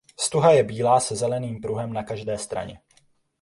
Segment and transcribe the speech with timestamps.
[0.19, 2.79] Stuha je bílá se zeleným pruhem na každé straně.